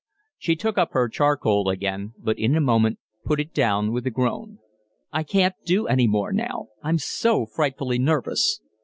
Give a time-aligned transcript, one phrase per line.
[0.39, 4.09] She took up her charcoal again, but in a moment put it down with a
[4.09, 4.57] groan.
[5.13, 6.69] "I can't do any more now.
[6.81, 8.61] I'm so frightfully nervous."